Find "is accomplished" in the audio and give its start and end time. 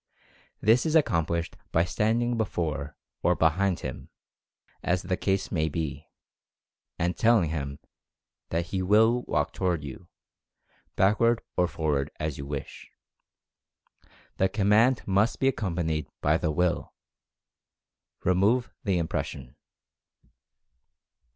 0.87-1.55